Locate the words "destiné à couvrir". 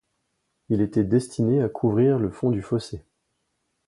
1.03-2.17